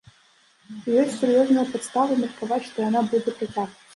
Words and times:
І 0.93 0.95
ёсць 1.01 1.17
сур'ёзныя 1.17 1.65
падставы 1.73 2.17
меркаваць, 2.23 2.61
што 2.69 2.87
яна 2.89 3.05
будзе 3.11 3.21
працягвацца. 3.29 3.81